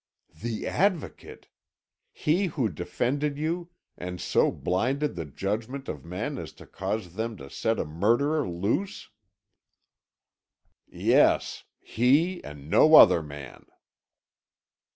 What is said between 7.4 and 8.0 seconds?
set a